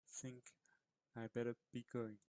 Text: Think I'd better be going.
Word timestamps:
Think 0.09 0.43
I'd 1.15 1.33
better 1.33 1.55
be 1.73 1.85
going. 1.91 2.17